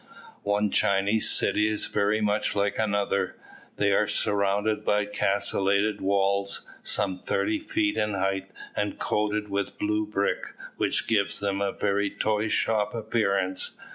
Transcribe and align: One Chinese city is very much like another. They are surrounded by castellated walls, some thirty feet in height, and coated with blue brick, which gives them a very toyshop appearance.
One 0.41 0.71
Chinese 0.71 1.29
city 1.29 1.67
is 1.67 1.85
very 1.85 2.21
much 2.21 2.55
like 2.55 2.79
another. 2.79 3.35
They 3.75 3.91
are 3.93 4.07
surrounded 4.07 4.83
by 4.83 5.05
castellated 5.05 6.01
walls, 6.01 6.61
some 6.81 7.19
thirty 7.19 7.59
feet 7.59 7.97
in 7.97 8.15
height, 8.15 8.49
and 8.75 8.97
coated 8.97 9.49
with 9.49 9.77
blue 9.77 10.07
brick, 10.07 10.55
which 10.77 11.05
gives 11.05 11.39
them 11.39 11.61
a 11.61 11.71
very 11.71 12.09
toyshop 12.09 12.95
appearance. 12.95 13.77